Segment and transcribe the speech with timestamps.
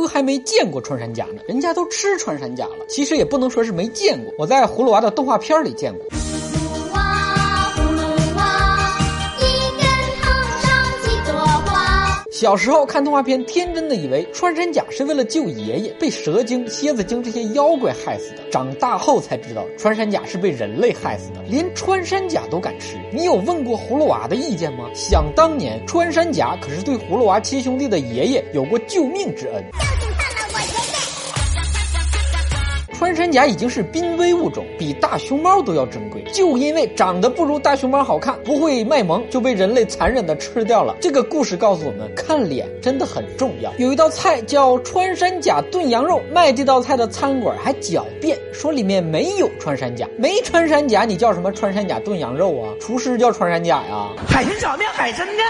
[0.00, 2.84] 哥还没见过穿山甲呢，人家都吃穿山甲了。
[2.88, 6.04] 其实也不能说是没见过，我在葫芦娃的动画片里见过。
[12.44, 18.42] 小时候看动画片，天真的以为穿山甲是为了救爷爷，被蛇精、蝎子精这些妖怪害死的。
[18.50, 22.98] 长大后才知道，穿山甲是被人类害死的，连穿山甲都敢吃。
[23.10, 24.84] 你有问过葫芦娃的意见吗？
[24.94, 29.64] 想当年，穿山甲可是对葫芦娃七兄弟的爷爷有过救命之恩。
[33.04, 36.24] 穿山甲已经是濒危物种，比大熊猫都要珍贵。
[36.32, 40.96] 就因为长得不如大熊猫好看，不会卖萌，就被人类残忍的吃掉了。
[41.02, 43.70] 这个故事告诉我们，看脸真的很重要。
[43.76, 52.72] 有一道菜叫穿山甲炖羊肉，卖这道菜的餐馆还狡辩说里面没有穿山甲，没穿山甲，你叫什么穿山甲炖羊肉啊？
[52.80, 54.08] 厨师叫穿山甲呀？
[54.26, 55.42] 海参炒面，海参呢？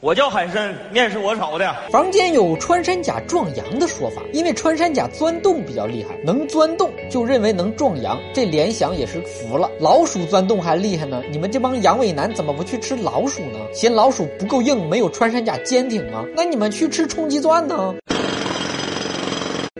[0.00, 1.74] 我叫海参，面是我炒的。
[1.90, 9.68] 房间有穿山甲壮阳的说法，因为穿山甲钻洞比较厉害，能钻洞就认为能壮阳，这联想也是服了。
[9.80, 13.58] 老鼠钻洞还厉害呢，你们这帮阳痿男怎么不去吃老鼠呢？
[13.74, 16.24] 嫌老鼠不够硬，没有穿山甲坚挺吗？
[16.36, 17.92] 那你们去吃冲击钻呢？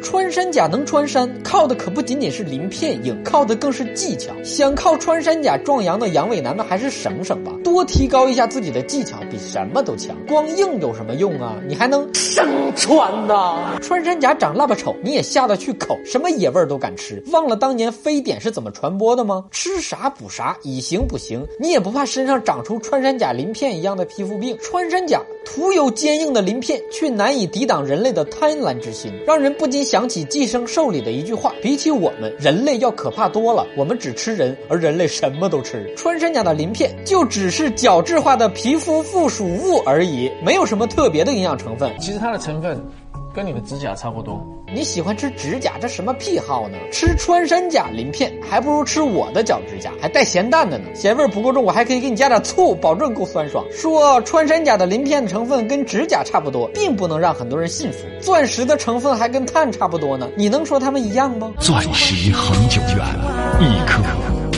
[0.02, 4.32] 穿山甲能穿山，靠的可不仅仅是鳞片硬，靠的更是技巧。
[4.42, 10.16] 想靠穿山甲壮阳的阳痿男们还是省省吧，多提高一下自己的技巧，比什么都强。
[10.26, 11.54] 光硬有什么用啊？
[11.68, 13.78] 你还能生穿呐！
[13.82, 17.22] 穿山甲长那么丑，你也下得去口，什么野味都敢吃。
[17.30, 19.44] 忘了当年非典是怎么传播的吗？
[19.50, 21.46] 吃啥补啥，以形补形。
[21.60, 24.56] 你也不怕身上长出穿山甲鳞片一样的皮肤病？
[24.58, 29.98] 穿山甲徒有坚硬的鳞片，却难以抵挡人类的贪婪之心，让人不禁想。
[29.98, 35.92] 想起《寄生兽》里的一句话：“比起我们人类要可怕多了，我们只吃人，而人类什么都吃。
[35.96, 41.92] 穿山甲的鳞片就只是角质化的皮肤附属物而已，没有什么特别的营养成分。
[41.98, 42.78] 其实它的成分。”
[43.34, 46.78] 跟你的指甲差不多，你喜欢吃指甲，这什么癖好呢？
[46.90, 53.64] 吃穿山甲鳞片还不如吃我的脚指甲，还带咸蛋的呢，咸味不够重，我还可以给你加点醋，保证够酸爽。
[53.70, 57.98] 说穿山甲的鳞片成分跟指甲差不多，并不能让很多人信服。
[58.20, 61.52] 钻石的成分还跟碳差不多呢，你能说它们一样吗？
[61.60, 63.06] 钻石恒久远，
[63.60, 64.02] 一颗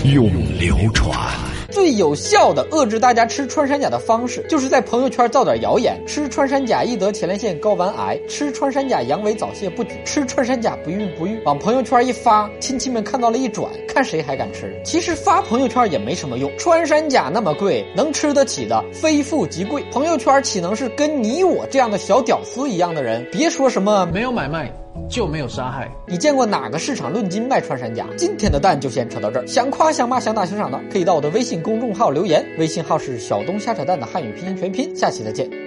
[0.08, 1.49] 永流传。
[1.70, 11.40] 最有效的遏制大家吃穿山甲的方式，就是在朋友圈造点谣言：吃穿山甲易得前列腺睾丸癌，吃穿山甲阳痿早泄不举，吃穿山甲不孕不育。
[11.44, 14.74] 往朋友圈一发，亲戚们看到了一转，看谁还敢吃。
[14.84, 19.84] 其实发朋友圈也没什么用，穿山甲那么贵，能吃得起的非富即贵。
[19.92, 23.26] 朋友圈岂能是跟你我这样的小屌丝一样的人？
[23.30, 24.79] 别说什么没有买卖。
[25.08, 25.90] 就没有杀害。
[26.06, 28.06] 你见过哪个市场论斤卖穿山甲？
[28.16, 29.46] 今天的蛋就先扯到这儿。
[29.46, 32.44] 想夸想骂想打想赏的，可以到我的微信公众号留言。
[32.58, 34.96] 微信号是小东瞎扯蛋的汉语拼音全拼。
[34.96, 35.59] 下期再见。